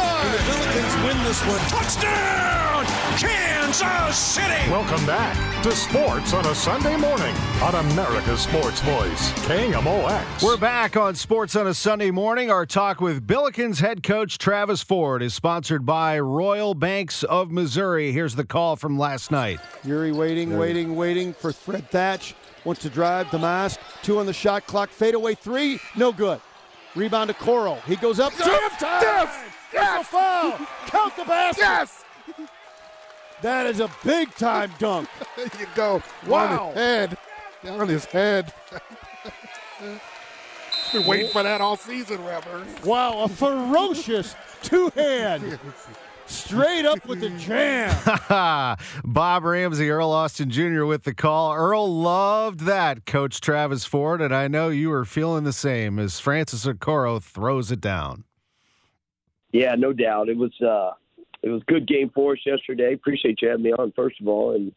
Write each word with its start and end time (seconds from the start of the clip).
Billikens 0.51 1.05
win 1.05 1.23
this 1.23 1.41
one. 1.45 1.59
Touchdown, 1.69 2.85
Kansas 3.17 4.17
City. 4.17 4.69
Welcome 4.69 5.05
back 5.05 5.63
to 5.63 5.71
Sports 5.71 6.33
on 6.33 6.45
a 6.45 6.53
Sunday 6.53 6.97
morning 6.97 7.33
on 7.61 7.73
America's 7.75 8.41
Sports 8.41 8.81
Voice, 8.81 9.31
KMOX. 9.45 10.43
We're 10.43 10.57
back 10.57 10.97
on 10.97 11.15
Sports 11.15 11.55
on 11.55 11.67
a 11.67 11.73
Sunday 11.73 12.11
morning. 12.11 12.51
Our 12.51 12.65
talk 12.65 12.99
with 12.99 13.25
Billikens 13.25 13.79
head 13.79 14.03
coach 14.03 14.37
Travis 14.39 14.83
Ford 14.83 15.23
is 15.23 15.33
sponsored 15.33 15.85
by 15.85 16.19
Royal 16.19 16.73
Banks 16.73 17.23
of 17.23 17.49
Missouri. 17.49 18.11
Here's 18.11 18.35
the 18.35 18.43
call 18.45 18.75
from 18.75 18.99
last 18.99 19.31
night. 19.31 19.61
Yuri 19.85 20.11
waiting, 20.11 20.57
waiting, 20.57 20.97
waiting 20.97 21.31
for 21.31 21.53
Fred 21.53 21.89
Thatch. 21.89 22.35
Wants 22.65 22.81
to 22.81 22.89
drive 22.89 23.31
the 23.31 23.39
mask. 23.39 23.79
Two 24.03 24.19
on 24.19 24.25
the 24.25 24.33
shot 24.33 24.67
clock. 24.67 24.89
Fade 24.89 25.15
away 25.15 25.33
three. 25.33 25.79
No 25.95 26.11
good. 26.11 26.41
Rebound 26.95 27.29
to 27.29 27.33
Coral. 27.33 27.75
He 27.87 27.95
goes 27.95 28.19
up. 28.19 28.33
Yes! 28.37 28.73
Yes! 28.81 29.53
Yes! 29.73 30.07
foul. 30.07 30.57
Count 30.87 31.15
the 31.15 31.23
basket. 31.23 31.61
Yes! 31.61 32.03
That 33.41 33.65
is 33.65 33.79
a 33.79 33.89
big 34.03 34.33
time 34.35 34.71
dunk. 34.77 35.09
There 35.35 35.47
you 35.59 35.67
go. 35.73 36.03
Wow. 36.27 36.69
On 36.69 36.75
his 36.75 36.75
head. 36.75 37.17
On 37.65 37.87
his 37.87 38.05
head. 38.05 38.53
Been 40.91 41.05
waiting 41.05 41.31
for 41.31 41.41
that 41.41 41.61
all 41.61 41.77
season, 41.77 42.23
Reverend. 42.25 42.67
Wow, 42.83 43.23
a 43.23 43.29
ferocious 43.29 44.35
two 44.61 44.91
hand. 44.95 45.57
Straight 46.31 46.85
up 46.85 47.05
with 47.07 47.19
the 47.19 47.29
jam. 47.31 48.77
Bob 49.03 49.43
Ramsey, 49.43 49.89
Earl 49.89 50.11
Austin 50.11 50.49
Jr. 50.49 50.85
with 50.85 51.03
the 51.03 51.13
call. 51.13 51.53
Earl 51.53 51.93
loved 51.93 52.61
that, 52.61 53.05
Coach 53.05 53.41
Travis 53.41 53.83
Ford, 53.83 54.21
and 54.21 54.33
I 54.33 54.47
know 54.47 54.69
you 54.69 54.89
were 54.89 55.03
feeling 55.03 55.43
the 55.43 55.51
same 55.51 55.99
as 55.99 56.21
Francis 56.21 56.65
Okoro 56.65 57.21
throws 57.21 57.69
it 57.69 57.81
down. 57.81 58.23
Yeah, 59.51 59.75
no 59.75 59.91
doubt. 59.91 60.29
It 60.29 60.37
was 60.37 60.53
uh, 60.61 60.91
it 61.43 61.49
was 61.49 61.63
a 61.63 61.71
good 61.71 61.85
game 61.85 62.09
for 62.15 62.31
us 62.31 62.39
yesterday. 62.45 62.93
Appreciate 62.93 63.41
you 63.41 63.49
having 63.49 63.63
me 63.63 63.73
on, 63.73 63.91
first 63.93 64.21
of 64.21 64.27
all, 64.29 64.55
and 64.55 64.71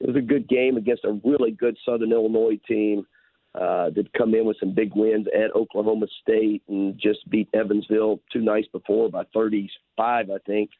it 0.00 0.06
was 0.06 0.16
a 0.16 0.20
good 0.20 0.46
game 0.46 0.76
against 0.76 1.04
a 1.04 1.18
really 1.24 1.52
good 1.52 1.78
Southern 1.86 2.12
Illinois 2.12 2.60
team 2.68 3.06
uh, 3.54 3.88
that 3.90 4.12
come 4.12 4.34
in 4.34 4.44
with 4.44 4.58
some 4.60 4.74
big 4.74 4.94
wins 4.94 5.26
at 5.34 5.54
Oklahoma 5.54 6.06
State 6.22 6.62
and 6.68 6.98
just 6.98 7.28
beat 7.30 7.48
Evansville 7.54 8.20
two 8.30 8.40
nights 8.40 8.68
before 8.70 9.08
by 9.08 9.24
35, 9.32 10.30
I 10.30 10.38
think. 10.46 10.70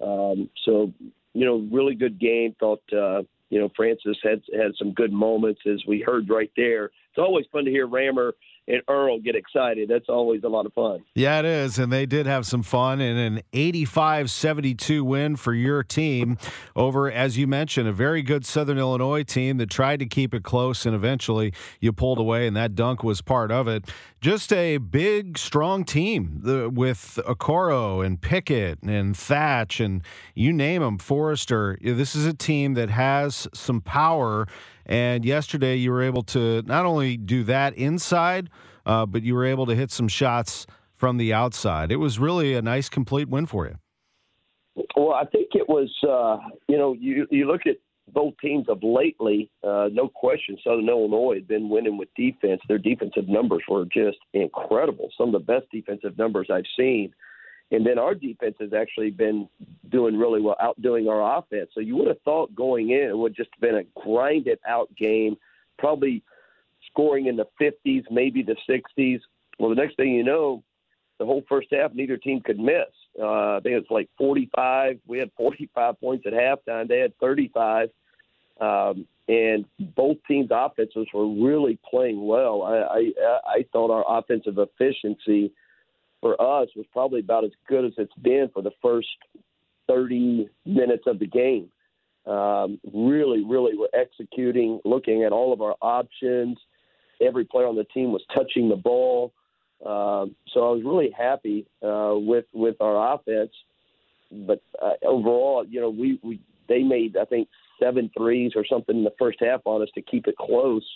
Um, 0.00 0.50
so, 0.64 0.92
you 1.32 1.44
know, 1.44 1.66
really 1.72 1.94
good 1.94 2.18
game. 2.18 2.54
Thought, 2.58 2.82
uh, 2.92 3.22
you 3.50 3.60
know, 3.60 3.70
Francis 3.76 4.16
had 4.22 4.42
had 4.52 4.72
some 4.78 4.92
good 4.92 5.12
moments 5.12 5.60
as 5.66 5.82
we 5.86 6.00
heard 6.00 6.28
right 6.28 6.50
there. 6.56 6.86
It's 6.86 7.18
always 7.18 7.46
fun 7.52 7.64
to 7.64 7.70
hear 7.70 7.86
Rammer 7.86 8.34
and 8.66 8.80
Earl 8.88 9.20
get 9.20 9.34
excited. 9.36 9.88
That's 9.88 10.08
always 10.08 10.42
a 10.44 10.48
lot 10.48 10.64
of 10.66 10.72
fun. 10.72 11.04
Yeah, 11.14 11.40
it 11.40 11.44
is. 11.44 11.78
And 11.78 11.92
they 11.92 12.06
did 12.06 12.26
have 12.26 12.46
some 12.46 12.62
fun 12.62 13.00
in 13.00 13.16
an 13.16 13.42
85 13.52 14.30
72 14.30 15.04
win 15.04 15.36
for 15.36 15.52
your 15.52 15.82
team 15.82 16.38
over, 16.74 17.10
as 17.10 17.36
you 17.36 17.46
mentioned, 17.46 17.88
a 17.88 17.92
very 17.92 18.22
good 18.22 18.46
Southern 18.46 18.78
Illinois 18.78 19.22
team 19.22 19.58
that 19.58 19.70
tried 19.70 19.98
to 19.98 20.06
keep 20.06 20.32
it 20.34 20.42
close 20.42 20.86
and 20.86 20.94
eventually 20.94 21.52
you 21.80 21.92
pulled 21.92 22.18
away, 22.18 22.46
and 22.46 22.56
that 22.56 22.74
dunk 22.74 23.04
was 23.04 23.20
part 23.20 23.50
of 23.50 23.68
it. 23.68 23.84
Just 24.20 24.52
a 24.52 24.78
big, 24.78 25.36
strong 25.36 25.84
team 25.84 26.40
with 26.74 27.18
Okoro 27.26 28.04
and 28.04 28.20
Pickett 28.20 28.82
and 28.82 29.14
Thatch 29.14 29.80
and 29.80 30.02
you 30.34 30.52
name 30.52 30.80
them, 30.80 30.96
Forrester. 30.96 31.78
This 31.82 32.16
is 32.16 32.24
a 32.24 32.32
team 32.32 32.74
that 32.74 32.88
has 32.88 33.46
some 33.52 33.82
power. 33.82 34.46
And 34.86 35.24
yesterday, 35.24 35.76
you 35.76 35.90
were 35.90 36.02
able 36.02 36.22
to 36.24 36.62
not 36.62 36.86
only 36.86 37.16
do 37.16 37.44
that 37.44 37.74
inside, 37.74 38.50
uh, 38.86 39.06
but 39.06 39.22
you 39.22 39.34
were 39.34 39.44
able 39.44 39.66
to 39.66 39.74
hit 39.74 39.90
some 39.90 40.08
shots 40.08 40.66
from 40.94 41.16
the 41.16 41.32
outside. 41.32 41.90
It 41.90 41.96
was 41.96 42.18
really 42.18 42.54
a 42.54 42.62
nice, 42.62 42.88
complete 42.88 43.28
win 43.28 43.46
for 43.46 43.66
you. 43.66 43.76
Well, 44.96 45.12
I 45.12 45.24
think 45.24 45.48
it 45.54 45.68
was, 45.68 45.90
uh, 46.02 46.38
you 46.68 46.76
know, 46.76 46.94
you, 46.94 47.26
you 47.30 47.46
look 47.46 47.62
at 47.66 47.76
both 48.12 48.34
teams 48.40 48.68
of 48.68 48.78
lately, 48.82 49.50
uh, 49.62 49.88
no 49.92 50.08
question, 50.08 50.56
Southern 50.62 50.88
Illinois 50.88 51.34
had 51.34 51.48
been 51.48 51.68
winning 51.68 51.96
with 51.96 52.08
defense. 52.16 52.60
Their 52.68 52.78
defensive 52.78 53.28
numbers 53.28 53.62
were 53.68 53.84
just 53.86 54.18
incredible. 54.32 55.10
Some 55.16 55.34
of 55.34 55.46
the 55.46 55.52
best 55.52 55.66
defensive 55.70 56.18
numbers 56.18 56.48
I've 56.52 56.64
seen. 56.76 57.12
And 57.70 57.84
then 57.84 57.98
our 57.98 58.14
defense 58.14 58.56
has 58.60 58.72
actually 58.72 59.10
been 59.10 59.48
doing 59.88 60.18
really 60.18 60.40
well, 60.40 60.56
outdoing 60.60 61.08
our 61.08 61.38
offense. 61.38 61.70
So 61.74 61.80
you 61.80 61.96
would 61.96 62.08
have 62.08 62.20
thought 62.24 62.54
going 62.54 62.90
in 62.90 63.08
it 63.08 63.16
would 63.16 63.34
just 63.34 63.50
have 63.54 63.60
been 63.60 63.76
a 63.76 64.00
grinded 64.00 64.58
out 64.66 64.94
game, 64.96 65.36
probably 65.78 66.22
scoring 66.90 67.26
in 67.26 67.36
the 67.36 67.46
50s, 67.60 68.04
maybe 68.10 68.42
the 68.42 68.56
60s. 68.68 69.20
Well, 69.58 69.70
the 69.70 69.76
next 69.76 69.96
thing 69.96 70.12
you 70.12 70.24
know, 70.24 70.62
the 71.18 71.24
whole 71.24 71.42
first 71.48 71.68
half, 71.72 71.94
neither 71.94 72.16
team 72.16 72.40
could 72.40 72.58
miss. 72.58 72.90
Uh, 73.18 73.56
I 73.56 73.60
think 73.62 73.76
it's 73.76 73.90
like 73.90 74.08
45. 74.18 74.98
We 75.06 75.18
had 75.18 75.30
45 75.36 76.00
points 76.00 76.26
at 76.26 76.32
halftime. 76.32 76.88
They 76.88 76.98
had 76.98 77.16
35. 77.18 77.90
Um, 78.60 79.06
and 79.26 79.64
both 79.96 80.18
teams' 80.28 80.50
offenses 80.50 81.06
were 81.14 81.26
really 81.26 81.78
playing 81.88 82.26
well. 82.26 82.62
I, 82.62 82.76
I, 82.76 83.12
I 83.46 83.66
thought 83.72 83.90
our 83.90 84.04
offensive 84.18 84.58
efficiency– 84.58 85.50
for 86.24 86.40
us 86.40 86.70
was 86.74 86.86
probably 86.90 87.20
about 87.20 87.44
as 87.44 87.50
good 87.68 87.84
as 87.84 87.92
it's 87.98 88.14
been 88.22 88.48
for 88.54 88.62
the 88.62 88.70
first 88.80 89.08
30 89.88 90.48
minutes 90.64 91.02
of 91.06 91.18
the 91.18 91.26
game. 91.26 91.70
Um, 92.24 92.80
really, 92.94 93.44
really 93.44 93.76
were 93.76 93.90
executing, 93.92 94.80
looking 94.86 95.24
at 95.24 95.32
all 95.32 95.52
of 95.52 95.60
our 95.60 95.76
options. 95.82 96.56
Every 97.20 97.44
player 97.44 97.66
on 97.66 97.76
the 97.76 97.84
team 97.84 98.10
was 98.10 98.22
touching 98.34 98.70
the 98.70 98.76
ball. 98.76 99.34
Um, 99.84 100.34
so 100.48 100.66
I 100.66 100.70
was 100.70 100.80
really 100.82 101.10
happy 101.10 101.66
uh, 101.82 102.14
with 102.14 102.46
with 102.54 102.76
our 102.80 103.16
offense. 103.16 103.52
But 104.32 104.62
uh, 104.82 104.92
overall, 105.06 105.66
you 105.68 105.82
know, 105.82 105.90
we, 105.90 106.18
we 106.22 106.40
they 106.70 106.82
made 106.82 107.18
I 107.18 107.26
think 107.26 107.48
seven 107.78 108.10
threes 108.16 108.52
or 108.56 108.64
something 108.64 108.96
in 108.96 109.04
the 109.04 109.12
first 109.18 109.40
half 109.40 109.60
on 109.66 109.82
us 109.82 109.90
to 109.94 110.00
keep 110.00 110.26
it 110.26 110.38
close. 110.38 110.86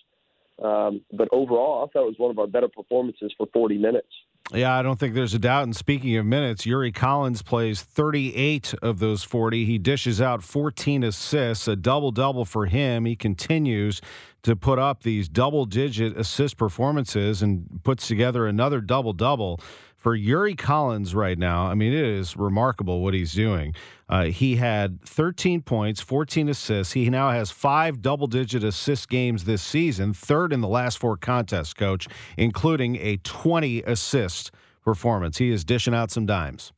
Um, 0.62 1.02
but 1.12 1.28
overall, 1.32 1.84
I 1.84 1.92
thought 1.92 2.02
it 2.02 2.06
was 2.06 2.19
one 2.19 2.30
of 2.30 2.38
our 2.38 2.46
better 2.46 2.69
performances 2.69 3.32
for 3.36 3.46
40 3.52 3.78
minutes. 3.78 4.08
Yeah, 4.54 4.76
I 4.76 4.82
don't 4.82 4.98
think 4.98 5.14
there's 5.14 5.34
a 5.34 5.38
doubt. 5.38 5.64
And 5.64 5.76
speaking 5.76 6.16
of 6.16 6.24
minutes, 6.24 6.64
Yuri 6.64 6.91
Collins 6.91 7.42
plays 7.42 7.82
38 7.82 8.74
of 8.80 8.98
those 8.98 9.22
40. 9.22 9.66
He 9.66 9.76
dishes 9.76 10.22
out 10.22 10.42
14 10.42 11.04
assists, 11.04 11.69
a 11.69 11.76
double 11.76 12.10
double 12.10 12.46
for 12.46 12.64
him. 12.64 13.04
He 13.04 13.14
continues 13.14 14.00
to 14.44 14.56
put 14.56 14.78
up 14.78 15.02
these 15.02 15.28
double 15.28 15.66
digit 15.66 16.16
assist 16.16 16.56
performances 16.56 17.42
and 17.42 17.80
puts 17.84 18.08
together 18.08 18.46
another 18.46 18.80
double 18.80 19.12
double 19.12 19.60
for 19.98 20.14
Yuri 20.14 20.54
Collins 20.54 21.12
right 21.14 21.36
now, 21.36 21.66
I 21.66 21.74
mean, 21.74 21.92
it 21.92 22.04
is 22.04 22.36
remarkable 22.36 23.00
what 23.00 23.14
he's 23.14 23.32
doing. 23.32 23.74
Uh, 24.08 24.26
he 24.26 24.56
had 24.56 25.02
13 25.02 25.60
points, 25.60 26.00
14 26.00 26.48
assists. 26.48 26.92
He 26.92 27.10
now 27.10 27.30
has 27.30 27.50
five 27.50 28.00
double 28.00 28.28
digit 28.28 28.62
assist 28.62 29.08
games 29.08 29.44
this 29.44 29.60
season, 29.60 30.14
third 30.14 30.52
in 30.52 30.60
the 30.60 30.68
last 30.68 30.98
four 30.98 31.16
contests, 31.16 31.74
coach, 31.74 32.06
including 32.36 32.96
a 32.96 33.16
20 33.18 33.82
assist 33.82 34.52
performance. 34.84 35.38
He 35.38 35.50
is 35.50 35.64
dishing 35.64 35.94
out 35.94 36.12
some 36.12 36.26
dimes. 36.26 36.72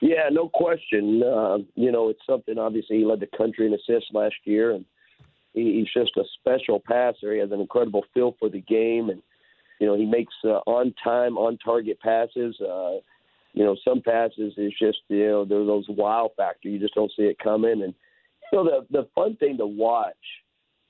Yeah, 0.00 0.30
no 0.32 0.48
question. 0.48 1.22
Uh, 1.22 1.58
you 1.76 1.92
know, 1.92 2.08
it's 2.08 2.26
something, 2.28 2.58
obviously, 2.58 2.98
he 2.98 3.04
led 3.04 3.20
the 3.20 3.28
country 3.36 3.66
in 3.66 3.74
assists 3.74 4.10
last 4.12 4.34
year, 4.44 4.72
and 4.72 4.84
he, 5.52 5.74
he's 5.74 6.02
just 6.02 6.16
a 6.16 6.24
special 6.40 6.80
passer. 6.80 7.34
He 7.34 7.38
has 7.38 7.52
an 7.52 7.60
incredible 7.60 8.04
feel 8.12 8.34
for 8.40 8.48
the 8.48 8.62
game, 8.62 9.10
and 9.10 9.22
you 9.82 9.88
know, 9.88 9.96
he 9.96 10.04
makes 10.04 10.32
uh, 10.44 10.60
on 10.68 10.94
time, 11.02 11.36
on 11.36 11.58
target 11.58 11.98
passes. 11.98 12.54
Uh, 12.60 12.98
you 13.52 13.64
know, 13.64 13.76
some 13.84 14.00
passes 14.00 14.54
is 14.56 14.72
just 14.78 14.98
you 15.08 15.26
know 15.26 15.44
there's 15.44 15.66
those 15.66 15.86
wow 15.88 16.30
factor. 16.36 16.68
You 16.68 16.78
just 16.78 16.94
don't 16.94 17.10
see 17.16 17.24
it 17.24 17.36
coming. 17.42 17.82
And 17.82 17.92
you 18.52 18.58
know, 18.58 18.64
the 18.64 18.86
the 18.92 19.08
fun 19.12 19.34
thing 19.38 19.58
to 19.58 19.66
watch 19.66 20.14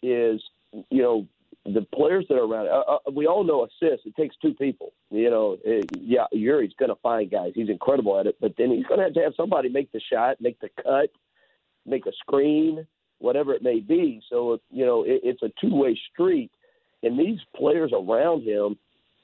is 0.02 0.42
you 0.90 1.02
know 1.02 1.26
the 1.64 1.86
players 1.94 2.26
that 2.28 2.34
are 2.34 2.44
around. 2.44 2.68
Uh, 2.68 2.82
uh, 2.92 3.10
we 3.10 3.26
all 3.26 3.44
know 3.44 3.64
assists. 3.64 4.04
It 4.04 4.14
takes 4.14 4.36
two 4.42 4.52
people. 4.52 4.92
You 5.10 5.30
know, 5.30 5.56
it, 5.64 5.88
yeah, 5.98 6.26
Yuri's 6.30 6.74
going 6.78 6.90
to 6.90 7.00
find 7.02 7.30
guys. 7.30 7.52
He's 7.54 7.70
incredible 7.70 8.20
at 8.20 8.26
it, 8.26 8.36
but 8.42 8.52
then 8.58 8.72
he's 8.72 8.84
going 8.84 8.98
to 8.98 9.04
have 9.04 9.14
to 9.14 9.20
have 9.20 9.32
somebody 9.38 9.70
make 9.70 9.90
the 9.92 10.02
shot, 10.12 10.36
make 10.38 10.60
the 10.60 10.68
cut, 10.76 11.08
make 11.86 12.04
a 12.04 12.12
screen, 12.20 12.86
whatever 13.20 13.54
it 13.54 13.62
may 13.62 13.80
be. 13.80 14.20
So 14.28 14.58
you 14.70 14.84
know, 14.84 15.04
it, 15.04 15.22
it's 15.24 15.42
a 15.42 15.50
two-way 15.62 15.98
street, 16.12 16.50
and 17.02 17.18
these 17.18 17.40
players 17.56 17.92
around 17.92 18.42
him, 18.42 18.76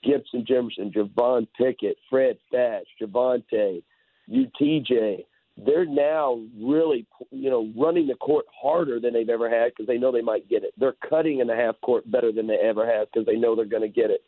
Gibson, 0.02 0.44
Jimerson, 0.44 0.94
Javon 0.94 1.46
Pickett, 1.56 1.96
Fred 2.08 2.38
Thatch, 2.50 2.86
Javonte, 3.00 3.82
UTJ 4.30 5.24
they're 5.66 5.86
now 5.86 6.40
really, 6.60 7.06
you 7.30 7.50
know, 7.50 7.70
running 7.76 8.06
the 8.06 8.14
court 8.14 8.46
harder 8.60 9.00
than 9.00 9.12
they've 9.12 9.28
ever 9.28 9.50
had 9.50 9.72
because 9.72 9.86
they 9.86 9.98
know 9.98 10.12
they 10.12 10.22
might 10.22 10.48
get 10.48 10.62
it. 10.62 10.72
They're 10.78 10.94
cutting 11.08 11.40
in 11.40 11.48
the 11.48 11.56
half 11.56 11.80
court 11.80 12.08
better 12.10 12.30
than 12.30 12.46
they 12.46 12.58
ever 12.58 12.86
have 12.86 13.08
because 13.12 13.26
they 13.26 13.36
know 13.36 13.56
they're 13.56 13.64
going 13.64 13.82
to 13.82 13.88
get 13.88 14.10
it. 14.10 14.22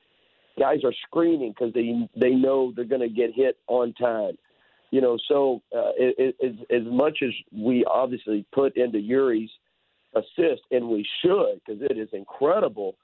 Guys 0.58 0.81
are 0.85 0.93
screening 1.06 1.52
because 1.52 1.73
they 1.73 1.94
they 2.17 2.31
know 2.31 2.73
they're 2.75 2.85
going 2.85 3.00
to 3.00 3.08
get 3.08 3.32
hit 3.32 3.58
on 3.69 3.93
time. 3.94 4.37
You 4.91 5.00
know, 5.00 5.17
so 5.29 5.62
uh, 5.75 5.93
it, 5.97 6.35
it, 6.41 6.55
as 6.69 6.93
much 6.93 7.19
as 7.23 7.31
we 7.52 7.85
obviously 7.85 8.44
put 8.52 8.76
into 8.76 8.99
Yuri's 8.99 9.50
assist, 10.17 10.62
and 10.73 10.88
we 10.88 11.06
should 11.23 11.61
because 11.64 11.81
it 11.81 11.97
is 11.97 12.08
incredible. 12.12 12.97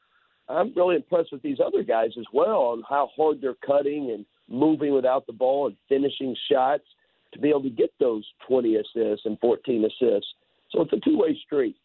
I'm 0.49 0.73
really 0.75 0.97
impressed 0.97 1.33
with 1.33 1.43
these 1.43 1.59
other 1.65 1.83
guys 1.83 2.11
as 2.19 2.25
well 2.33 2.61
on 2.61 2.83
how 2.89 3.11
hard 3.17 3.41
they're 3.41 3.55
cutting 3.67 4.11
and 4.13 4.25
moving 4.49 4.95
without 4.95 5.27
the 5.27 5.33
ball 5.33 5.67
and 5.67 5.77
finishing 5.89 6.37
shots 6.51 6.85
to 7.33 7.41
be 7.41 7.49
able 7.49 7.63
to 7.63 7.71
get 7.71 7.93
those 7.99 8.25
20 8.47 8.77
assists 8.77 9.27
and 9.27 9.39
14 9.41 9.85
assists. 9.85 10.33
So 10.71 10.83
it's 10.83 10.93
a 10.93 11.01
two 11.01 11.19
way 11.19 11.39
street. 11.45 11.77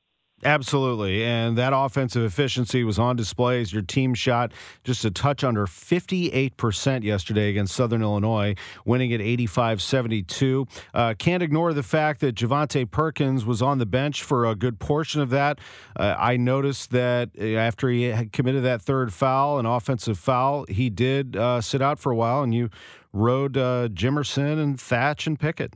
Absolutely. 0.43 1.23
And 1.23 1.57
that 1.57 1.71
offensive 1.75 2.23
efficiency 2.23 2.83
was 2.83 2.97
on 2.97 3.15
display 3.15 3.61
as 3.61 3.71
your 3.71 3.83
team 3.83 4.13
shot 4.13 4.51
just 4.83 5.05
a 5.05 5.11
touch 5.11 5.43
under 5.43 5.67
58% 5.67 7.03
yesterday 7.03 7.49
against 7.49 7.75
Southern 7.75 8.01
Illinois, 8.01 8.55
winning 8.85 9.13
at 9.13 9.21
85 9.21 9.81
72. 9.81 10.67
Uh, 10.93 11.13
can't 11.17 11.43
ignore 11.43 11.73
the 11.73 11.83
fact 11.83 12.21
that 12.21 12.35
Javonte 12.35 12.89
Perkins 12.89 13.45
was 13.45 13.61
on 13.61 13.77
the 13.77 13.85
bench 13.85 14.23
for 14.23 14.45
a 14.47 14.55
good 14.55 14.79
portion 14.79 15.21
of 15.21 15.29
that. 15.29 15.59
Uh, 15.95 16.15
I 16.17 16.38
noticed 16.38 16.91
that 16.91 17.29
uh, 17.39 17.44
after 17.44 17.89
he 17.89 18.03
had 18.03 18.31
committed 18.31 18.63
that 18.63 18.81
third 18.81 19.13
foul, 19.13 19.59
an 19.59 19.65
offensive 19.67 20.17
foul, 20.17 20.65
he 20.67 20.89
did 20.89 21.35
uh, 21.35 21.61
sit 21.61 21.81
out 21.81 21.99
for 21.99 22.11
a 22.11 22.15
while, 22.15 22.41
and 22.41 22.53
you 22.53 22.69
rode 23.13 23.57
uh, 23.57 23.89
Jimerson 23.89 24.61
and 24.61 24.79
Thatch 24.79 25.27
and 25.27 25.39
Pickett. 25.39 25.75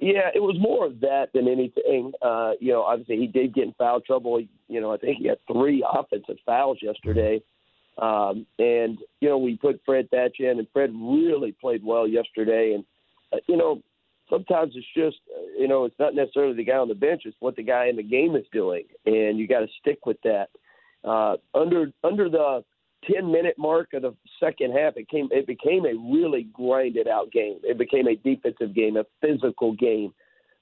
Yeah, 0.00 0.30
it 0.32 0.40
was 0.40 0.56
more 0.60 0.86
of 0.86 1.00
that 1.00 1.30
than 1.34 1.48
anything. 1.48 2.12
Uh, 2.22 2.52
you 2.60 2.72
know, 2.72 2.82
obviously 2.82 3.16
he 3.16 3.26
did 3.26 3.52
get 3.52 3.64
in 3.64 3.72
foul 3.74 4.00
trouble. 4.00 4.40
You 4.68 4.80
know, 4.80 4.92
I 4.92 4.96
think 4.96 5.18
he 5.18 5.26
had 5.26 5.38
three 5.50 5.84
offensive 5.92 6.36
fouls 6.46 6.78
yesterday. 6.80 7.42
Um, 8.00 8.46
and, 8.60 8.98
you 9.20 9.28
know, 9.28 9.38
we 9.38 9.56
put 9.56 9.80
Fred 9.84 10.08
Thatch 10.10 10.36
in, 10.38 10.60
and 10.60 10.68
Fred 10.72 10.92
really 10.94 11.52
played 11.60 11.84
well 11.84 12.06
yesterday. 12.06 12.74
And, 12.74 12.84
uh, 13.32 13.38
you 13.48 13.56
know, 13.56 13.82
sometimes 14.30 14.74
it's 14.76 14.86
just, 14.94 15.16
uh, 15.36 15.60
you 15.60 15.66
know, 15.66 15.84
it's 15.84 15.98
not 15.98 16.14
necessarily 16.14 16.54
the 16.54 16.64
guy 16.64 16.76
on 16.76 16.88
the 16.88 16.94
bench, 16.94 17.22
it's 17.24 17.36
what 17.40 17.56
the 17.56 17.64
guy 17.64 17.86
in 17.86 17.96
the 17.96 18.02
game 18.04 18.36
is 18.36 18.46
doing. 18.52 18.84
And 19.04 19.38
you 19.38 19.48
got 19.48 19.60
to 19.60 19.68
stick 19.80 20.06
with 20.06 20.18
that. 20.22 20.50
Uh, 21.04 21.36
under 21.54 21.92
under 22.04 22.28
the 22.28 22.64
10 23.10 23.30
minute 23.30 23.56
mark 23.58 23.92
of 23.92 24.02
the 24.02 24.14
second 24.40 24.72
half, 24.72 24.96
it 24.96 25.08
came 25.08 25.28
it 25.30 25.46
became 25.46 25.84
a 25.86 25.94
really 26.12 26.48
grinded 26.52 27.08
out 27.08 27.30
game. 27.30 27.58
It 27.62 27.78
became 27.78 28.08
a 28.08 28.16
defensive 28.16 28.74
game, 28.74 28.96
a 28.96 29.04
physical 29.20 29.72
game. 29.74 30.12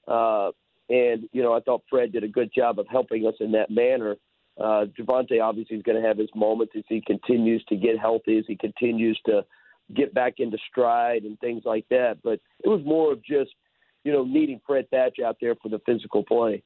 Uh, 0.07 0.51
and, 0.89 1.27
you 1.33 1.43
know, 1.43 1.53
I 1.53 1.59
thought 1.59 1.83
Fred 1.89 2.13
did 2.13 2.23
a 2.23 2.29
good 2.29 2.51
job 2.55 2.79
of 2.79 2.87
helping 2.89 3.27
us 3.27 3.33
in 3.39 3.51
that 3.51 3.69
manner. 3.69 4.15
Uh, 4.57 4.85
Javonte 4.97 5.41
obviously 5.41 5.75
is 5.75 5.83
going 5.83 6.01
to 6.01 6.07
have 6.07 6.17
his 6.17 6.29
moments 6.33 6.73
as 6.77 6.83
he 6.87 7.01
continues 7.05 7.63
to 7.65 7.75
get 7.75 7.99
healthy, 7.99 8.37
as 8.37 8.45
he 8.47 8.55
continues 8.55 9.19
to 9.25 9.45
get 9.93 10.13
back 10.13 10.35
into 10.37 10.57
stride 10.69 11.23
and 11.23 11.39
things 11.39 11.63
like 11.65 11.85
that. 11.89 12.17
But 12.23 12.39
it 12.63 12.69
was 12.69 12.81
more 12.85 13.11
of 13.11 13.23
just, 13.23 13.51
you 14.03 14.11
know, 14.11 14.23
needing 14.23 14.61
Fred 14.65 14.89
Thatch 14.89 15.17
out 15.23 15.37
there 15.41 15.55
for 15.55 15.69
the 15.69 15.81
physical 15.85 16.23
play. 16.23 16.63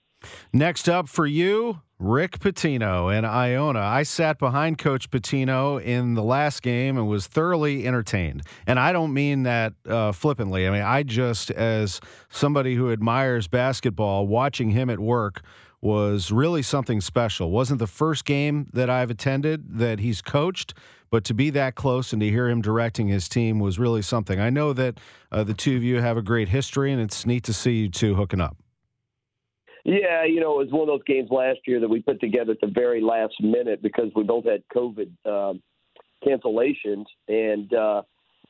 Next 0.54 0.90
up 0.90 1.08
for 1.08 1.26
you, 1.26 1.82
Rick 2.02 2.40
Pitino 2.40 3.16
and 3.16 3.26
Iona. 3.26 3.80
I 3.80 4.04
sat 4.04 4.40
behind 4.40 4.80
Coach 4.80 5.12
Pitino 5.12 5.82
in 5.82 6.16
the 6.16 6.24
last 6.24 6.64
game 6.64 6.98
and 6.98 7.08
was 7.08 7.28
thoroughly 7.28 7.88
entertained. 7.88 8.42
And 8.66 8.80
I 8.80 8.92
don't 8.92 9.14
mean 9.14 9.44
that 9.44 9.74
uh, 9.88 10.12
flippantly. 10.12 10.68
I 10.68 10.72
mean, 10.72 10.82
I 10.82 11.04
just, 11.04 11.52
as 11.52 12.02
somebody 12.30 12.76
who 12.76 12.92
admires 12.92 13.48
basketball, 13.48 14.26
watching 14.26 14.72
him 14.72 14.90
at 14.90 15.00
work 15.00 15.44
was 15.82 16.32
really 16.32 16.62
something 16.62 17.02
special. 17.02 17.52
Wasn't 17.52 17.80
the 17.80 17.88
first 17.88 18.26
game 18.26 18.68
that 18.74 18.90
I've 18.90 19.10
attended 19.10 19.78
that 19.78 20.00
he's 20.00 20.22
coached, 20.22 20.74
but 21.10 21.24
to 21.26 21.34
be 21.34 21.50
that 21.52 21.76
close 21.76 22.14
and 22.14 22.22
to 22.22 22.30
hear 22.30 22.50
him 22.50 22.62
directing 22.62 23.08
his 23.08 23.28
team 23.28 23.60
was 23.60 23.78
really 23.78 24.02
something. 24.02 24.40
I 24.40 24.50
know 24.50 24.74
that 24.74 25.00
uh, 25.32 25.44
the 25.44 25.54
two 25.54 25.76
of 25.76 25.84
you 25.84 26.00
have 26.00 26.18
a 26.18 26.22
great 26.22 26.50
history, 26.50 26.92
and 26.92 27.02
it's 27.02 27.26
neat 27.26 27.44
to 27.46 27.54
see 27.54 27.82
you 27.82 27.90
two 27.90 28.16
hooking 28.16 28.42
up. 28.42 28.58
Yeah, 29.84 30.26
you 30.26 30.40
know, 30.40 30.60
it 30.60 30.66
was 30.66 30.72
one 30.72 30.82
of 30.82 30.88
those 30.88 31.04
games 31.06 31.30
last 31.32 31.60
year 31.66 31.80
that 31.80 31.90
we 31.90 32.02
put 32.02 32.20
together 32.20 32.52
at 32.52 32.62
the 32.62 32.68
very 32.68 33.02
last 33.02 33.34
minute 33.42 33.82
because 33.82 34.12
we 34.16 34.24
both 34.24 34.46
had 34.46 34.64
COVID 34.76 35.10
um, 35.26 35.62
cancellations, 36.26 37.06
and 37.28 37.74
uh, 37.74 38.04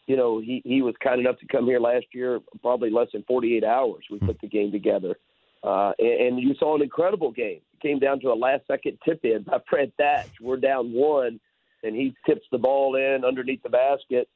you 0.08 0.18
know, 0.18 0.40
he 0.40 0.62
he 0.66 0.82
was 0.82 0.94
kind 1.02 1.22
enough 1.22 1.40
to 1.40 1.48
come 1.48 1.66
here 1.66 1.80
last 1.80 2.08
year, 2.14 2.40
probably 2.62 2.90
less 2.90 3.08
than 3.14 3.24
48 3.28 3.64
hours. 3.64 4.04
We 4.12 4.20
put 4.20 4.42
the 4.42 4.48
game 4.48 4.72
together, 4.72 5.16
uh, 5.64 5.94
and, 6.00 6.28
and 6.28 6.40
you 6.40 6.54
saw 6.60 6.76
an 6.76 6.82
incredible 6.82 7.32
game. 7.32 7.62
It 7.74 7.82
came 7.82 8.00
down 8.00 8.20
to 8.22 8.28
a 8.28 8.36
last 8.36 8.68
second 8.68 8.98
tip 9.06 9.22
in 9.24 9.44
by 9.44 9.60
Fred 9.70 9.94
Thatch. 9.98 10.32
We're 10.42 10.58
down 10.58 10.92
one, 10.92 11.40
and 11.84 11.96
he 11.96 12.14
tips 12.26 12.46
the 12.52 12.58
ball 12.58 12.98
in 12.98 13.24
underneath 13.24 13.64
the 13.64 13.70
basket. 13.70 14.28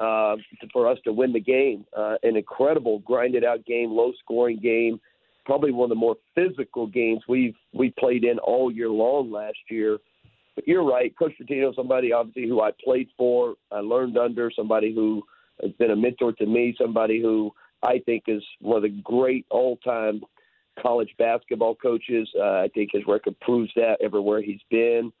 Uh, 0.00 0.34
for 0.72 0.88
us 0.88 0.96
to 1.04 1.12
win 1.12 1.30
the 1.30 1.40
game, 1.40 1.84
uh, 1.94 2.14
an 2.22 2.34
incredible 2.34 3.00
grinded 3.00 3.44
out 3.44 3.66
game, 3.66 3.90
low 3.90 4.12
scoring 4.24 4.58
game 4.58 4.98
probably 5.44 5.72
one 5.72 5.84
of 5.84 5.90
the 5.90 5.94
more 5.94 6.16
physical 6.34 6.86
games 6.86 7.22
we've 7.28 7.56
we 7.72 7.90
played 7.98 8.24
in 8.24 8.38
all 8.38 8.70
year 8.70 8.90
long 8.90 9.30
last 9.30 9.58
year. 9.70 9.98
But 10.54 10.66
you're 10.66 10.84
right, 10.84 11.16
Coach 11.18 11.32
Pitino, 11.40 11.74
somebody 11.74 12.12
obviously 12.12 12.48
who 12.48 12.60
I 12.60 12.70
played 12.82 13.08
for, 13.16 13.54
I 13.70 13.78
learned 13.78 14.18
under, 14.18 14.50
somebody 14.54 14.94
who 14.94 15.22
has 15.62 15.72
been 15.72 15.90
a 15.90 15.96
mentor 15.96 16.32
to 16.32 16.46
me, 16.46 16.74
somebody 16.78 17.20
who 17.20 17.52
I 17.82 18.00
think 18.04 18.24
is 18.26 18.42
one 18.60 18.76
of 18.76 18.82
the 18.82 19.00
great 19.02 19.46
all-time 19.50 20.22
college 20.80 21.10
basketball 21.18 21.74
coaches. 21.74 22.28
Uh, 22.38 22.62
I 22.64 22.68
think 22.74 22.90
his 22.92 23.02
record 23.06 23.38
proves 23.40 23.70
that 23.76 23.96
everywhere 24.02 24.42
he's 24.42 24.60
been. 24.70 25.12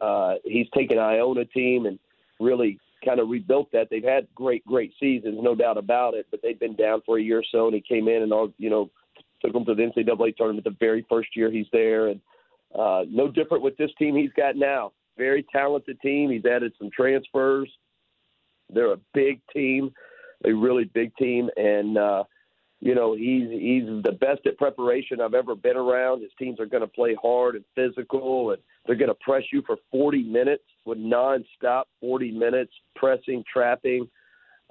Uh, 0.00 0.34
he's 0.44 0.66
taken 0.74 0.98
Iona 0.98 1.44
team 1.44 1.86
and 1.86 1.98
really 2.40 2.78
kind 3.04 3.20
of 3.20 3.28
rebuilt 3.28 3.70
that. 3.72 3.88
They've 3.90 4.02
had 4.02 4.26
great, 4.34 4.64
great 4.66 4.92
seasons, 4.98 5.38
no 5.40 5.54
doubt 5.54 5.78
about 5.78 6.14
it, 6.14 6.26
but 6.30 6.40
they've 6.42 6.58
been 6.58 6.76
down 6.76 7.02
for 7.04 7.18
a 7.18 7.22
year 7.22 7.38
or 7.38 7.44
so, 7.50 7.66
and 7.66 7.74
he 7.74 7.80
came 7.80 8.08
in 8.08 8.22
and 8.22 8.32
all, 8.32 8.52
you 8.58 8.70
know, 8.70 8.90
took 9.40 9.54
him 9.54 9.64
to 9.64 9.74
the 9.74 9.82
NCAA 9.82 10.36
tournament 10.36 10.64
the 10.64 10.76
very 10.78 11.04
first 11.08 11.28
year 11.34 11.50
he's 11.50 11.66
there, 11.72 12.08
and 12.08 12.20
uh, 12.78 13.04
no 13.08 13.30
different 13.30 13.62
with 13.62 13.76
this 13.76 13.90
team 13.98 14.16
he's 14.16 14.32
got 14.36 14.56
now. 14.56 14.92
Very 15.16 15.44
talented 15.52 16.00
team. 16.00 16.30
He's 16.30 16.44
added 16.44 16.72
some 16.78 16.90
transfers. 16.94 17.70
They're 18.70 18.92
a 18.92 19.00
big 19.14 19.40
team, 19.52 19.90
a 20.44 20.52
really 20.52 20.84
big 20.84 21.14
team, 21.16 21.48
and 21.56 21.96
uh, 21.96 22.24
you 22.80 22.94
know 22.94 23.14
he's 23.16 23.48
he's 23.50 23.84
the 24.04 24.16
best 24.20 24.46
at 24.46 24.58
preparation 24.58 25.20
I've 25.20 25.34
ever 25.34 25.54
been 25.54 25.76
around. 25.76 26.22
His 26.22 26.30
teams 26.38 26.60
are 26.60 26.66
going 26.66 26.82
to 26.82 26.88
play 26.88 27.16
hard 27.20 27.56
and 27.56 27.64
physical, 27.74 28.52
and 28.52 28.62
they're 28.86 28.96
going 28.96 29.08
to 29.08 29.16
press 29.20 29.42
you 29.52 29.62
for 29.66 29.76
40 29.90 30.22
minutes 30.22 30.64
with 30.84 30.98
nonstop 30.98 31.84
40 32.00 32.30
minutes 32.32 32.72
pressing, 32.94 33.42
trapping. 33.50 34.08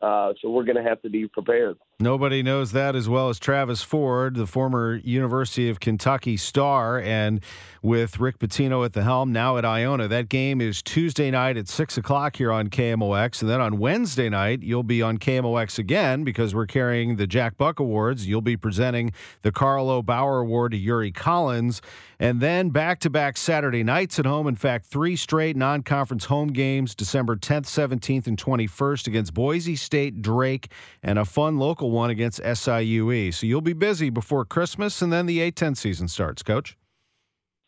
Uh, 0.02 0.34
so 0.42 0.50
we're 0.52 0.64
going 0.64 0.78
to 0.78 0.88
have 0.88 1.02
to 1.02 1.10
be 1.10 1.28
prepared. 1.28 1.78
Nobody 2.00 2.44
knows 2.44 2.74
that 2.74 2.96
as 2.96 3.10
well 3.10 3.30
as 3.30 3.40
Travis 3.40 3.82
Ford, 3.82 4.36
the 4.36 4.46
former 4.46 4.98
University 4.98 5.68
of 5.68 5.80
Kentucky 5.80 6.38
star, 6.38 7.00
and 7.00 7.42
with 7.82 8.20
Rick 8.20 8.38
Pitino 8.38 8.86
at 8.86 8.94
the 8.94 9.02
helm, 9.02 9.32
now 9.32 9.58
at 9.58 9.66
Iona. 9.66 10.08
That 10.08 10.30
game 10.30 10.62
is 10.62 10.84
Tuesday 10.84 11.32
night 11.32 11.58
at 11.58 11.68
6 11.68 11.98
o'clock 11.98 12.36
here 12.36 12.52
on 12.52 12.68
KMOX. 12.68 13.42
And 13.42 13.50
then 13.50 13.62
on 13.62 13.80
Wednesday 13.80 14.30
night, 14.30 14.62
you'll 14.62 14.84
be 14.84 15.02
on 15.02 15.18
KMOX 15.18 15.80
again 15.80 16.24
because 16.24 16.54
we're 16.54 16.68
carrying 16.68 17.16
the 17.16 17.26
Jack 17.26 17.58
Buck 17.58 17.80
Awards. 17.80 18.28
You'll 18.28 18.42
be 18.42 18.58
presenting 18.58 19.12
the 19.42 19.52
Carlo 19.52 20.04
Bauer 20.04 20.42
Award 20.42 20.74
to 20.74 20.78
Yuri 20.78 21.12
Collins. 21.12 21.82
And 22.20 22.42
then 22.42 22.70
back 22.70 23.00
to 23.02 23.10
back 23.10 23.38
Saturday 23.38 23.84
nights 23.84 24.18
at 24.18 24.26
home. 24.26 24.48
In 24.48 24.56
fact, 24.56 24.88
three 24.88 25.16
straight 25.16 25.56
non 25.56 25.84
conference 25.84 26.26
home 26.26 26.48
games 26.50 26.96
December 26.96 27.36
10th, 27.36 27.66
17th, 27.66 28.28
and 28.28 28.38
21st 28.38 29.08
against 29.08 29.34
Boise 29.34 29.76
State, 29.76 30.22
Drake, 30.22 30.72
and 31.04 31.20
a 31.20 31.26
fun 31.26 31.58
local 31.58 31.87
one 31.92 32.10
against 32.10 32.42
SIUE. 32.42 33.34
So 33.34 33.46
you'll 33.46 33.62
be 33.62 33.74
busy 33.74 34.10
before 34.10 34.46
Christmas 34.46 35.02
and 35.02 35.12
then 35.12 35.26
the 35.26 35.40
A10 35.52 35.78
season 35.78 36.08
starts, 36.08 36.44
Coach. 36.44 36.78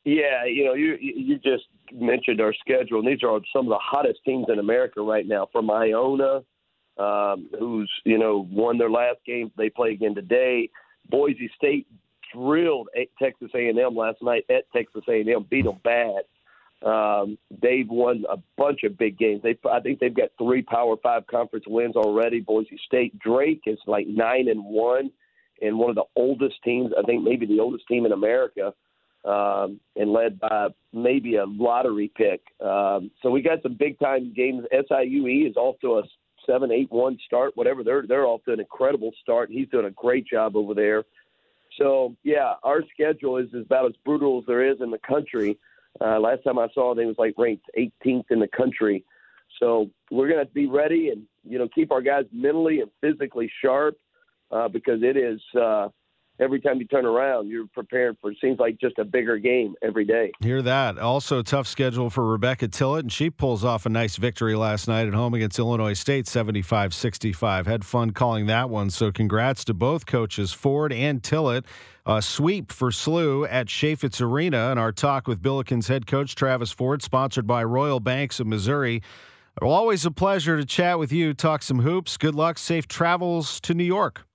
Yeah, 0.05 0.45
you 0.45 0.65
know, 0.65 0.73
you 0.73 0.97
you 0.99 1.38
just 1.38 1.65
mentioned 1.91 2.39
our 2.39 2.53
schedule, 2.53 2.99
and 2.99 3.07
these 3.07 3.23
are 3.23 3.39
some 3.53 3.65
of 3.65 3.69
the 3.69 3.79
hottest 3.81 4.19
teams 4.25 4.45
in 4.49 4.57
America 4.59 5.01
right 5.01 5.27
now. 5.27 5.47
From 5.51 5.69
Iona, 5.69 6.41
um, 6.97 7.49
who's 7.59 7.91
you 8.05 8.17
know 8.17 8.47
won 8.49 8.77
their 8.77 8.89
last 8.89 9.17
game, 9.25 9.51
they 9.57 9.69
play 9.69 9.91
again 9.91 10.15
today. 10.15 10.69
Boise 11.09 11.51
State 11.55 11.85
drilled 12.33 12.89
Texas 13.21 13.49
A&M 13.53 13.95
last 13.95 14.21
night 14.21 14.45
at 14.49 14.71
Texas 14.75 15.03
A&M, 15.09 15.45
beat 15.49 15.65
them 15.65 15.79
bad. 15.83 16.21
Um, 16.81 17.38
they've 17.62 17.89
won 17.89 18.24
a 18.29 18.38
bunch 18.57 18.83
of 18.83 18.98
big 18.98 19.17
games. 19.17 19.41
They, 19.43 19.57
I 19.69 19.81
think 19.81 20.00
they've 20.00 20.15
got 20.15 20.29
three 20.38 20.62
Power 20.62 20.95
Five 21.03 21.27
conference 21.27 21.65
wins 21.67 21.95
already. 21.95 22.39
Boise 22.39 22.79
State, 22.86 23.17
Drake 23.19 23.63
is 23.65 23.79
like 23.86 24.07
nine 24.07 24.48
and 24.48 24.63
one, 24.63 25.12
and 25.62 25.77
one 25.77 25.89
of 25.89 25.95
the 25.95 26.05
oldest 26.15 26.55
teams. 26.63 26.91
I 26.98 27.03
think 27.03 27.24
maybe 27.24 27.45
the 27.45 27.59
oldest 27.59 27.86
team 27.88 28.05
in 28.05 28.13
America, 28.13 28.74
um, 29.25 29.81
and 29.98 30.13
led 30.13 30.39
by 30.39 30.67
maybe 30.93 31.36
a 31.36 31.45
lottery 31.45 32.12
pick. 32.15 32.41
Um, 32.65 33.12
so 33.21 33.29
we 33.29 33.41
got 33.41 33.62
some 33.62 33.75
big 33.77 34.00
time 34.00 34.33
games. 34.33 34.63
SIUE 34.71 35.50
is 35.50 35.57
also 35.57 35.98
a 35.98 36.03
seven, 36.45 36.71
eight, 36.71 36.89
one 36.91 37.17
start, 37.25 37.57
whatever. 37.57 37.83
They're 37.83 38.05
they're 38.07 38.25
off 38.25 38.43
to 38.45 38.53
an 38.53 38.62
incredible 38.62 39.12
start. 39.21 39.50
He's 39.51 39.67
doing 39.67 39.86
a 39.86 39.91
great 39.91 40.25
job 40.25 40.55
over 40.55 40.74
there. 40.74 41.03
So 41.77 42.15
yeah, 42.24 42.53
our 42.63 42.83
schedule 42.93 43.36
is 43.36 43.50
about 43.53 43.88
as 43.88 43.95
brutal 44.05 44.39
as 44.39 44.45
there 44.48 44.63
is 44.63 44.77
in 44.79 44.91
the 44.91 45.00
country. 45.00 45.57
Uh, 46.01 46.19
last 46.19 46.43
time 46.43 46.60
I 46.60 46.67
saw, 46.74 46.96
they 46.96 47.05
was 47.05 47.15
like 47.17 47.34
ranked 47.38 47.65
18th 47.77 48.25
in 48.29 48.39
the 48.39 48.48
country. 48.48 49.03
So 49.60 49.89
we're 50.12 50.29
going 50.29 50.46
to 50.46 50.51
be 50.51 50.67
ready 50.67 51.10
and 51.10 51.24
you 51.43 51.58
know 51.58 51.67
keep 51.74 51.91
our 51.91 52.01
guys 52.01 52.25
mentally 52.31 52.81
and 52.81 52.91
physically 53.01 53.51
sharp 53.63 53.98
uh, 54.51 54.67
because 54.67 55.01
it 55.03 55.17
is 55.17 55.41
uh, 55.60 55.89
every 56.39 56.60
time 56.60 56.79
you 56.79 56.86
turn 56.86 57.05
around, 57.05 57.50
you're 57.50 57.67
prepared 57.67 58.17
for 58.22 58.31
it 58.31 58.38
seems 58.41 58.60
like 58.60 58.79
just 58.79 58.98
a 58.98 59.03
bigger 59.03 59.38
game 59.38 59.75
every 59.81 60.05
day. 60.05 60.31
Hear 60.41 60.62
that. 60.62 60.98
Also, 60.98 61.41
tough 61.41 61.67
schedule 61.67 62.10
for 62.10 62.25
Rebecca 62.25 62.67
Tillett, 62.67 63.01
and 63.01 63.12
she 63.12 63.29
pulls 63.29 63.63
off 63.63 63.86
a 63.86 63.89
nice 63.89 64.17
victory 64.17 64.55
last 64.55 64.88
night 64.88 65.08
at 65.08 65.13
home 65.13 65.34
against 65.34 65.60
Illinois 65.60 65.93
State 65.93 66.27
75 66.27 66.93
65. 66.93 67.67
Had 67.67 67.86
fun 67.86 68.12
calling 68.12 68.46
that 68.48 68.69
one. 68.69 68.89
So, 68.89 69.12
congrats 69.12 69.63
to 69.65 69.74
both 69.74 70.05
coaches, 70.05 70.53
Ford 70.53 70.93
and 70.93 71.22
Tillett. 71.22 71.65
A 72.05 72.22
sweep 72.24 72.72
for 72.72 72.89
SLU 72.89 73.48
at 73.50 73.67
Chaifetz 73.67 74.19
Arena. 74.19 74.72
And 74.72 74.79
our 74.79 74.91
talk 74.91 75.27
with 75.27 75.41
Billikens 75.41 75.89
head 75.89 76.08
coach 76.08 76.34
Travis 76.34 76.72
Ford, 76.72 77.03
sponsored 77.03 77.46
by 77.46 77.63
Royal 77.63 78.00
Banks 78.00 78.39
of 78.39 78.48
Missouri. 78.48 79.03
Always 79.62 80.05
a 80.05 80.12
pleasure 80.12 80.58
to 80.58 80.65
chat 80.65 80.98
with 81.00 81.12
you, 81.12 81.34
talk 81.34 81.62
some 81.62 81.79
hoops. 81.79 82.17
Good 82.17 82.34
luck, 82.34 82.58
safe 82.58 82.88
travels 82.88 83.60
to 83.62 83.74
New 83.74 83.84
York. 83.84 84.25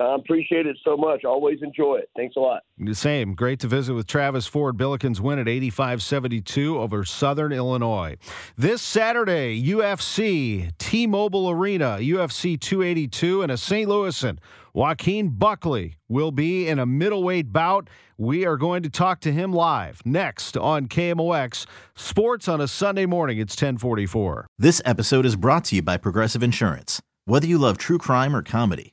I 0.00 0.14
appreciate 0.16 0.66
it 0.66 0.76
so 0.84 0.96
much. 0.96 1.24
Always 1.24 1.62
enjoy 1.62 1.96
it. 1.96 2.10
Thanks 2.16 2.36
a 2.36 2.40
lot. 2.40 2.62
The 2.78 2.94
same. 2.94 3.34
Great 3.34 3.60
to 3.60 3.68
visit 3.68 3.94
with 3.94 4.06
Travis 4.06 4.46
Ford. 4.46 4.76
Billikens 4.76 5.20
win 5.20 5.38
at 5.38 5.48
85 5.48 6.02
72 6.02 6.78
over 6.78 7.04
Southern 7.04 7.52
Illinois. 7.52 8.16
This 8.56 8.82
Saturday, 8.82 9.62
UFC, 9.62 10.72
T 10.78 11.06
Mobile 11.06 11.50
Arena, 11.50 11.98
UFC 12.00 12.60
282, 12.60 13.42
and 13.42 13.52
a 13.52 13.56
St. 13.56 13.88
Louisan. 13.88 14.38
Joaquin 14.72 15.28
Buckley 15.28 15.94
will 16.08 16.32
be 16.32 16.66
in 16.66 16.80
a 16.80 16.86
middleweight 16.86 17.52
bout. 17.52 17.88
We 18.18 18.44
are 18.44 18.56
going 18.56 18.82
to 18.82 18.90
talk 18.90 19.20
to 19.20 19.32
him 19.32 19.52
live 19.52 20.00
next 20.04 20.56
on 20.56 20.88
KMOX 20.88 21.66
Sports 21.94 22.48
on 22.48 22.60
a 22.60 22.66
Sunday 22.66 23.06
morning. 23.06 23.38
It's 23.38 23.54
1044. 23.54 24.48
This 24.58 24.82
episode 24.84 25.26
is 25.26 25.36
brought 25.36 25.64
to 25.66 25.76
you 25.76 25.82
by 25.82 25.96
Progressive 25.96 26.42
Insurance. 26.42 27.00
Whether 27.24 27.46
you 27.46 27.56
love 27.56 27.78
true 27.78 27.98
crime 27.98 28.34
or 28.34 28.42
comedy, 28.42 28.92